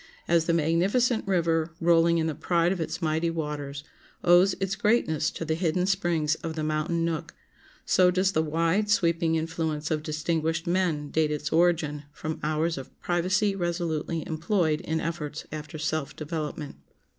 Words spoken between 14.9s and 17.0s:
efforts after self development.